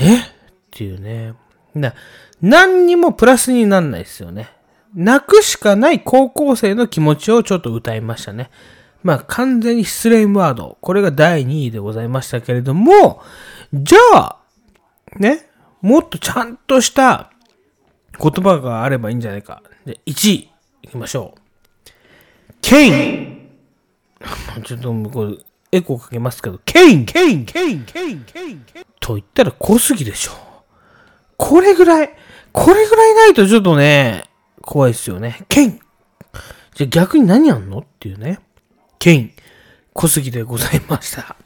[0.00, 0.18] え？
[0.18, 0.22] っ
[0.70, 1.34] ていうね。
[1.74, 1.94] な、
[2.42, 4.50] 何にもプラスになんないですよね。
[4.94, 8.50] 泣くしかない高校生の気持ちをちょっと歌いましたね。
[9.02, 10.76] まあ完全に失恋ワード。
[10.80, 13.22] これが第2位でございましたけれども、
[13.72, 14.38] じゃあ、
[15.18, 15.48] ね、
[15.82, 17.30] もっとちゃんとした
[18.20, 19.62] 言葉があればいいんじゃないか。
[19.84, 20.50] で1位、
[20.82, 21.40] いきましょう。
[22.60, 23.50] ケイン
[24.64, 25.36] ちょっとこれ、
[25.70, 28.86] エコーかけますけど、ケイン、ケイン、ケイン、ケイン、ケイン、ケイン。
[29.00, 30.32] と言ったら濃すぎでしょ。
[31.36, 32.10] これぐらい、
[32.52, 34.24] これぐらいないとちょっとね、
[34.62, 35.44] 怖いですよね。
[35.48, 35.80] ケイン
[36.74, 37.78] じゃあ逆に何やんの？
[37.78, 38.40] っていうね。
[38.98, 39.32] ケイン、
[39.92, 41.36] 小杉でございました。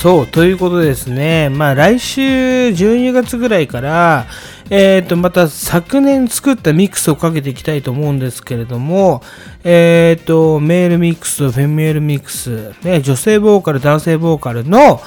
[0.00, 1.48] そう、ということですね。
[1.48, 4.26] まあ来週12月ぐらいから、
[4.70, 9.22] えっ、と、また昨年作ったミックスをかけていきたいと思うんですけれども、
[9.64, 15.00] えっ、と、メールミックスとフェメールミックス、ね、女性ボーカル、男性ボーカルの、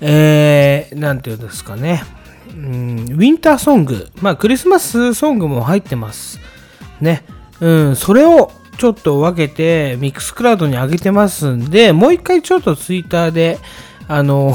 [0.00, 2.04] えー、なんていうんですかね、
[2.50, 6.38] うん、ウィンターソング、まあクリスマスソングも入ってます。
[7.00, 7.24] ね。
[7.60, 13.58] うん、それをちょっと分けてミックスクラウドに上げてますんで、もう一回ちょっとツイッターで、
[14.08, 14.54] あの、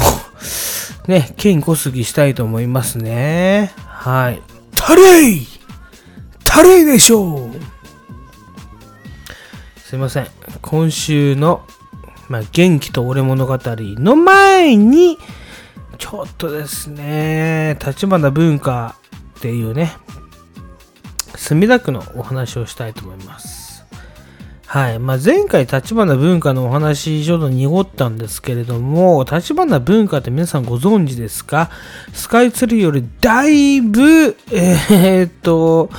[1.07, 3.71] ね、剣小杉したいと思いますね。
[3.85, 4.41] はい。
[4.75, 5.47] タレイ
[6.43, 7.51] タレイでしょう
[9.77, 10.27] すいません。
[10.61, 11.65] 今週の、
[12.29, 15.17] まあ、元気と俺物語の前に、
[15.99, 18.95] ちょっとですね、立花文化
[19.37, 19.93] っていうね、
[21.35, 23.62] 墨田区のお話をしたいと思います。
[24.73, 24.97] はい。
[24.97, 31.69] まあ、前回、立花文化のお話、ちょっと濁ったんですけれども、立花文化って皆さんご存知ですか？
[32.11, 35.91] スカイツリーよりだいぶ、えーっと、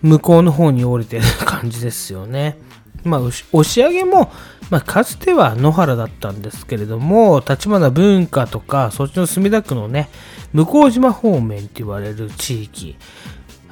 [0.00, 2.56] 向こうの方に降りてる感じですよね。
[3.04, 4.32] まあ、押し上げも、
[4.70, 10.08] まあ、かつては野原だったんですけれども、立花文化とか、そっちの墨田区のね、
[10.54, 12.96] 向島方面って言われる地域、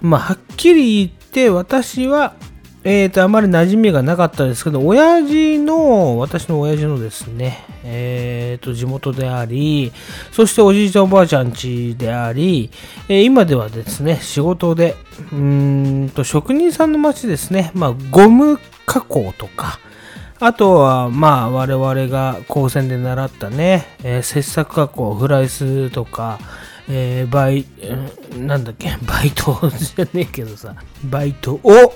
[0.02, 2.34] まあ、はっきり言って、私は、
[2.86, 9.90] えーと、あまり馴染みがなかったですけど、親父の、私の親父のですね、えーと、地元であり、
[10.32, 12.70] そしておじいちゃんおばあちゃん家であり、
[13.08, 14.96] えー今ではですね、仕事で、
[15.32, 19.78] うーんと、職人さんの町ですね、まあ、ゴム加工とか、
[20.38, 26.38] あとは、まあ、我々が高専で習ったね、えー切削加工、フライスとか、
[26.86, 27.64] えーバイ、
[28.38, 31.94] なんだっけ、バイトじゃねえけどさ、バイトを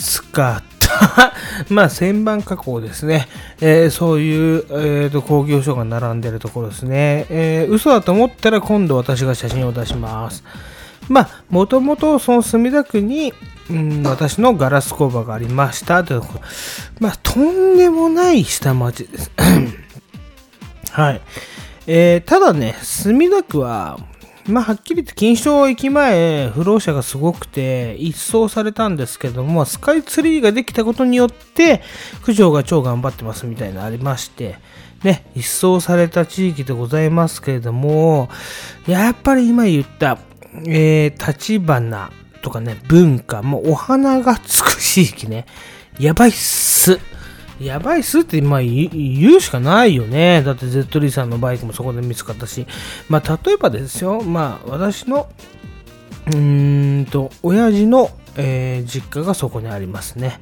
[0.00, 1.32] 使った、
[1.68, 3.28] まあ、旋盤加工ですね。
[3.60, 7.26] えーそういう、えーと工業所が並んでるところですね。
[7.28, 10.42] えー嘘だと思ったら今度私が写真を出します。
[11.08, 13.34] まあ、もともとその墨田区に、
[13.68, 16.40] うん、私のガラス工場がありましたということ。
[17.00, 19.30] まあ、とんでもない下町です。
[20.92, 21.20] はい。
[21.86, 23.98] えーただね、墨田区は、
[24.50, 31.82] まあ、はっきり言って錦糸町駅前、不老者がすごくて、一掃されたんですけども、スカイツリーができたことによって、
[32.22, 34.58] 区長が超頑張ってますみたいなのありまして、
[35.02, 38.28] ね、一掃された地域でございますけれども、
[38.86, 40.18] やっぱり今言った、
[40.66, 42.10] えー、立花
[42.42, 45.46] とかね、文化、もうお花がつく地域ね、
[45.98, 46.98] やばいっす。
[47.60, 50.42] やばいっすって、まあ、言うしかないよね。
[50.42, 52.66] だって、ゼットリーさんのバイクもそこで見つかったし。
[53.08, 55.28] まあ、例えばですよ、まあ、私の、
[56.28, 60.40] うーんと、親父の、えー実家がそこにありますね。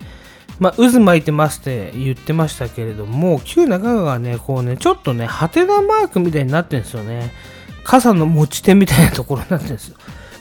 [0.60, 7.32] まあ、渦巻いてますって言ってましたけれども、旧中川がね、こうね、ちょっとね、ハテナマークみたいになってるんですよね。
[7.84, 9.96] 傘の持ち手みたいなところになってるんですよ。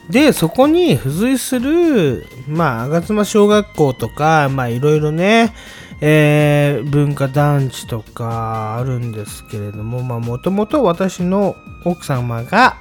[0.09, 5.53] で、そこに付随する、まあ、吾妻小学校とか、まあ、いろいろね、
[6.01, 12.77] えー文化団地とかあるんですけれども、まあ、もともと私の奥様が、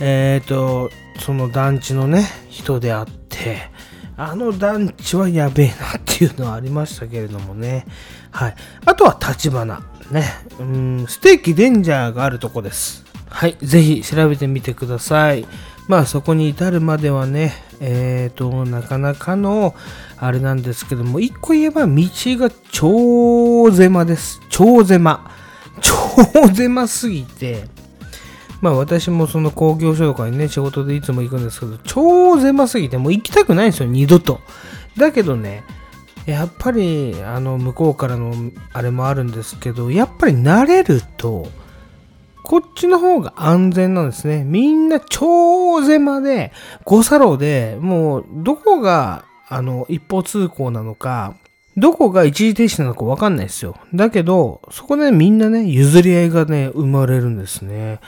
[0.00, 0.90] えっ、と、
[1.20, 3.70] その団地のね、人であって、
[4.16, 7.86] あの団地はやべえなっていうのはありましたけれどもね。
[8.32, 8.56] はい。
[8.84, 9.80] あとは立花。
[10.10, 10.24] ね。
[10.58, 13.04] うん、ステーキデンジャーがあるとこです。
[13.28, 13.56] はい。
[13.62, 15.46] ぜひ調べてみてください。
[15.88, 19.74] まあそこに至るまではね、えっ、と、なかなかの、
[20.18, 22.04] あれなんですけども、一個言えば道
[22.36, 24.40] が超狭です。
[24.50, 25.30] 超狭。
[25.80, 27.64] 超狭すぎて、
[28.60, 34.40] まあ私もその工業所とかにね、仕事でいつも行くんですけど、超狭すぎて、もう行きたくないんですよ、二度と。
[34.98, 35.64] だけどね、
[36.26, 38.34] やっぱり、あの、向こうからの
[38.74, 41.48] あれもあるんですけど、やっぱり慣れると、
[42.48, 44.42] こっちの方が安全なんですね。
[44.42, 46.50] みんな超狭で、
[46.84, 51.34] 五差路で、もう、どこが、あの、一方通行なのか、
[51.76, 53.76] どこが一時停止なのかわかんないですよ。
[53.92, 58.00] だけど、そこでみんなね、譲り合いがね、生まれるんですね。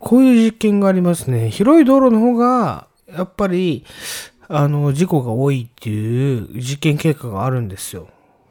[0.00, 1.48] こういう実験がありますね。
[1.50, 3.84] 広い道路の方が、やっぱり、
[4.48, 8.08] あの、事故が多いっていう実験結果があるんですよ。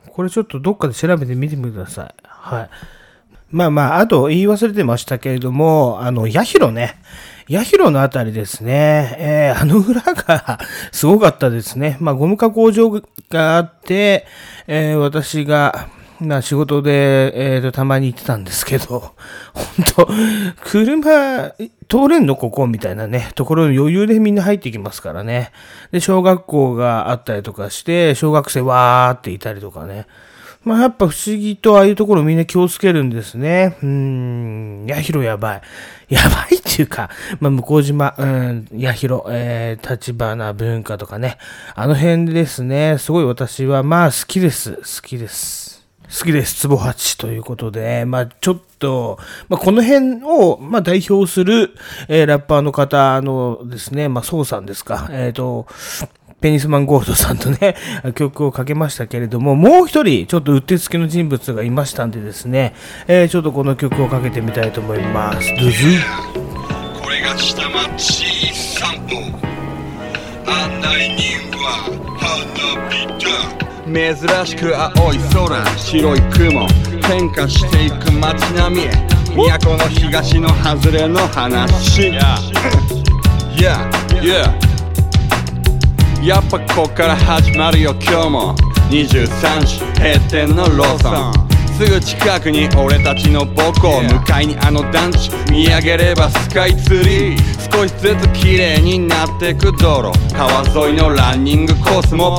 [0.08, 2.16] これちょっとどっかで調べてみてください。
[2.24, 2.70] はい。
[3.54, 6.96] まあまあ、あと言い忘れてましたけれども、あの、ヤヒロね。
[7.48, 9.16] ヤヒロのあたりですね。
[9.20, 10.60] えー、あの裏が
[10.92, 11.98] すごかったですね。
[12.00, 12.90] まあ、ゴム加工場
[13.30, 14.26] があって、
[14.66, 15.88] えー私が、
[16.20, 19.14] まあ仕事で、えーと、たまに行ってたんですけど、
[19.54, 19.64] 本
[19.96, 20.08] 当
[20.64, 21.52] 車、
[21.88, 22.36] 通れんの？
[22.36, 25.52] ここみたいなね、ところに余裕でみんな入ってきますからね。
[25.92, 30.08] で、小学校があったりとかして、小学生わーっていたりとかね。
[30.64, 33.78] まあやっぱ不思議とああいうところみんな気をつけるんですね。
[33.84, 35.62] うん、ヤヒロやばい。
[36.10, 37.10] やばいっていうか、
[37.40, 41.38] まあ向島、うん、ヤヒロ、えー、立花文化とかね。
[41.76, 44.76] あの辺ですね、すごい私はまあ好きです。
[44.76, 45.74] 好きです。
[46.08, 46.56] 好きです。
[46.56, 49.18] ツボハチということで、まあちょっと、
[49.50, 51.76] まあこの辺を、まあ代表する、
[52.08, 55.10] えーラッパーの方のですね、まあソウさんですか。
[55.12, 55.66] えっ、と、
[56.44, 57.74] ペニスマンゴールドさんとね、
[58.16, 62.74] 曲をかけましたけれども、もう一人、ちょっとうってつけの人物がいましたんでですね、
[63.08, 65.48] えーちょっとこの曲をかけてみたいと思います。
[65.58, 66.02] ドゥズ
[67.02, 69.16] これが下町散歩。
[70.52, 71.88] 案内人は
[72.20, 74.46] 花火だ。
[74.46, 76.68] 珍しく青い空白い雲
[77.08, 78.90] 変化していく街並み
[79.62, 82.12] 都の東の外れの話。
[83.56, 83.90] Yeah,
[84.22, 84.73] yeah
[86.24, 88.56] やっぱこっから始まるよ今日も。
[88.90, 91.34] 23時閉店のローソン。
[91.78, 97.74] すぐ近くに俺たちの母校向かいにあの団地見上げればスカイツリー。
[97.76, 100.34] 少しずつ綺麗になってく道路。
[100.34, 102.38] 川沿いのランニングコースも。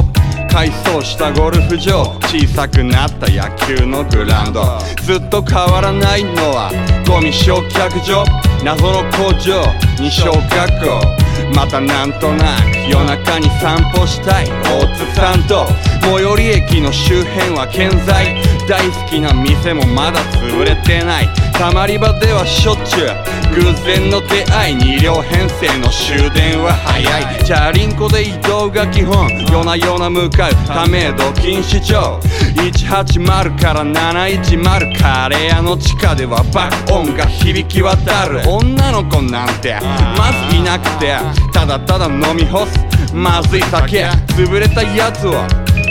[0.50, 2.04] 改装したゴルフ場。
[2.22, 4.78] 小さくなった野球のグラウンド。
[5.02, 6.70] ずっと変わらないのは
[7.06, 8.24] ゴミ焼却場。
[8.64, 9.62] 謎の工場。
[10.00, 10.40] に小学
[10.80, 11.23] 校。
[11.54, 14.46] またなんとなく夜中に散歩したい。
[14.64, 15.66] 大津さんと
[16.02, 18.53] 最寄り駅の周辺は健在。
[18.66, 21.28] 大好きな店もまだ潰れてない。
[21.52, 23.08] たまり場ではしょっちゅう。
[23.54, 27.44] 偶然の出会い2両編成の終電は早い。
[27.44, 32.20] チャリンコで移動が基本夜な夜な向かう亀戸錦糸町
[32.56, 38.40] 180から710カレー屋の地下では爆音が響き渡る。
[38.48, 39.76] 女の子なんて
[40.16, 41.14] まずいなくて
[41.52, 42.80] ただただ飲み干す。
[43.14, 44.04] まずい酒
[44.34, 45.34] 潰れたやつを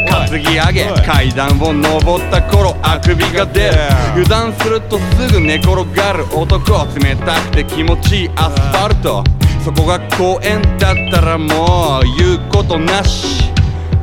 [0.09, 3.74] 担ぎ上げ階段を登った頃あくびが出る。
[4.14, 9.24] 油断するとすぐ寝転がる男冷たくて気持ちいいアスファルト。
[9.64, 13.51] そこが公園だったらもう言うことなし。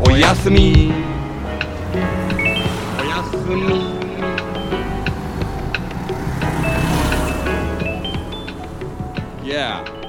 [0.06, 0.92] おやすみ。
[2.98, 4.00] おやすみ。
[9.42, 9.99] Yeah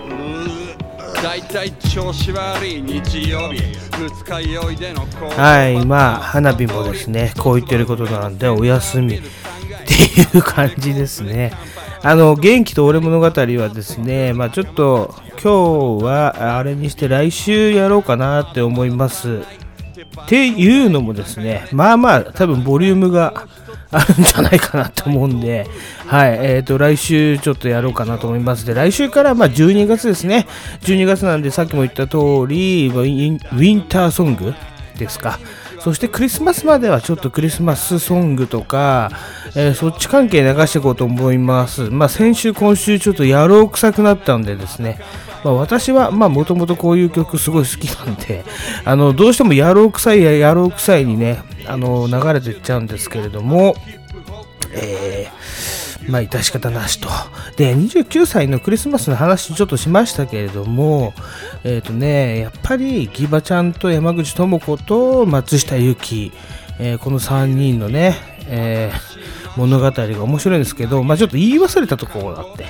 [1.21, 3.61] だいたい調子悪い日曜日
[3.99, 5.05] 二日酔いでの
[5.37, 11.53] はい、まあ、花火もですね、こう言ってることなんで、お休みっていう感じですね。
[12.01, 13.31] あの、元気と俺物語は
[13.71, 19.43] ですね、まあちょっと、今日はあれにして来週やろうかなって思います。
[20.23, 23.47] っていうのもですね、まあまあ、多分ボリュームが
[23.91, 25.67] あるんじゃないかなと思うんで、
[26.07, 28.65] はい、えっ、と、来週ちょっとやろうかなと思います。
[28.65, 30.47] で、来週からまあ12月ですね。
[30.81, 32.17] 12月なんでさっきも言った通
[32.47, 34.53] り、ウィンウィンターソング
[34.97, 35.39] ですか。
[35.81, 39.09] そしてクリスマスまではちょっとクリスマスソングとか、
[39.55, 41.89] えーそっち関係流していこうと思います。
[41.89, 44.99] まあ先週、今週ちょっと野郎臭くなったんでですね、
[45.43, 48.43] まあ、私はもともとこういう曲すごい好きなんで、
[48.85, 53.75] あの、どうしても野郎臭いや野郎臭いにね、あの、流れていっちゃうんですけれども、
[54.73, 57.09] えー、まあ、致し方なしと。
[57.57, 61.13] で、29歳のクリスマスの話ちょっとしましたけれども、
[61.63, 66.31] えっ、とね、やっぱりギバちゃんと山口智子と松下由紀、
[66.79, 68.15] えーこの3人のね、
[68.47, 69.21] えー
[69.57, 72.65] 物語が面白いんですけど、まあちょっと言い忘れたところがあって、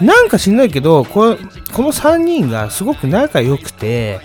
[0.00, 1.36] なんか知んないけど、こ
[1.72, 4.20] この3人がすごく仲良くて、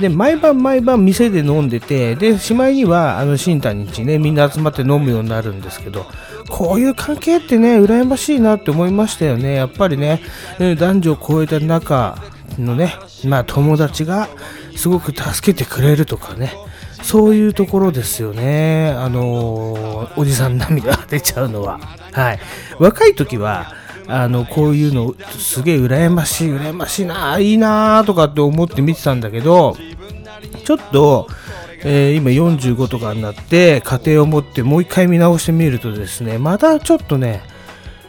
[0.00, 6.06] で、毎晩毎晩店で飲んでて、で、しまいには、あの、新谷んちね、みんな集まって飲むようになるんですけど、
[6.50, 9.54] こういう関係ってね、羨ましいなって思いましたよね。
[9.54, 10.20] やっぱりね、
[10.58, 12.18] 男女を超えた仲
[12.58, 14.28] のね、まあ友達が
[14.76, 16.52] すごく助けてくれるとかね、
[17.02, 18.92] そういうところですよね。
[18.96, 21.80] あのーおじさん涙が出ちゃうのは。
[22.12, 22.38] はい。
[22.78, 23.72] 若い時は、
[24.06, 29.76] あの、こういうの、すげえ羨ましい、羨ましいな、いいなとかって思って見てたんだけど、
[30.64, 31.28] ちょっと、
[31.84, 37.42] えー今45とかになって家庭を持ってもう一回見直してみるとですねまたちょっとね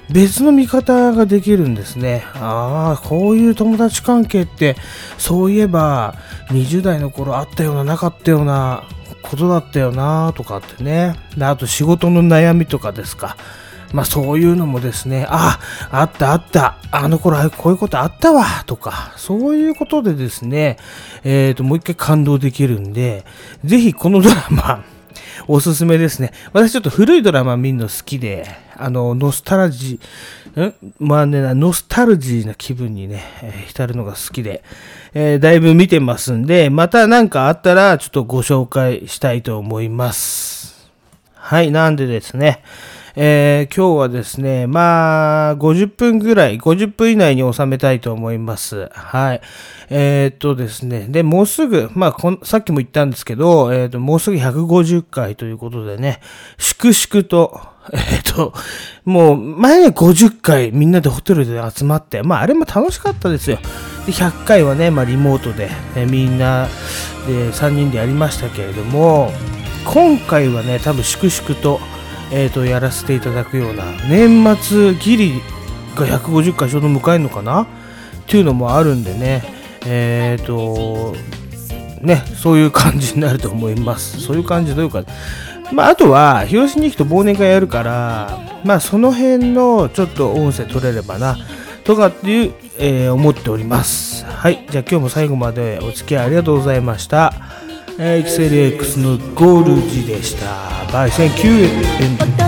[0.10, 2.24] 別の見方ができるんですね。
[2.36, 4.76] ああこういう友達関係って
[5.18, 6.16] そういえば
[6.50, 8.84] 20代の頃あったようななかったような
[9.24, 11.16] ことだったよなとかってね。
[11.36, 13.36] であと仕事の悩みとかですか。
[13.96, 15.58] まあそういうのもですね、あ、
[15.90, 20.76] あったあった、あの頃こういうことあったわ、とか、そういうことでですね、
[21.24, 23.24] えっ、と、もう一回感動できるんで、
[23.64, 24.84] ぜひこのドラマ、
[25.48, 26.34] おすすめですね。
[26.52, 30.74] 私ちょっと古いドラマ見るの好きで、あの、ノスタルジー、ん？
[31.00, 33.24] まあね、ノスタルジーな気分にね、
[33.68, 34.62] 浸るのが好きで、
[35.14, 40.90] えーだいぶ見てますんで、また何かあったらちょっとご紹介したいと思います。
[41.34, 42.64] はい、なんでですね、
[43.18, 48.90] えー今日はですね、まあ、50分ぐらい、50分以内に収めたいと思います。
[48.92, 49.42] はい。
[49.90, 56.20] えーっとですね、で、もうすぐ、まあこ、さっきも言ったんですけど、えーっと、もうすぐ150回ということでね、
[56.58, 57.60] 粛々と、
[57.94, 58.54] えっと、
[59.06, 63.60] もう、前ね、50回みんなでホテルで集まって、まあ、あれも楽しかったですよ。
[64.06, 66.68] で、100回はね、まあ、リモートで、えみんな
[67.28, 69.32] で3人でやりましたけれども、
[69.86, 71.80] 今回はね、多分粛々と、
[72.32, 75.42] えー、とやらせていただくような年末ギリ
[75.96, 77.64] が150回ちょうど迎えるのかな？
[77.64, 77.68] っ
[78.28, 79.44] ていうのもあるんでね
[79.86, 81.16] えっ、と
[82.02, 84.20] ねそういう感じになると思います。
[84.20, 85.04] そういう感じというか
[85.72, 91.38] まああとは広島に行くと忘年会やるからまあその辺のちょっと音声取れればな
[91.84, 94.26] とかっていう、えー思っております。
[94.26, 94.66] はい。
[94.70, 97.32] じゃあ今日も最後までお付き合いありがとうございました。
[97.98, 100.92] XLX のゴールジでした。
[100.92, 102.45] bye thank youー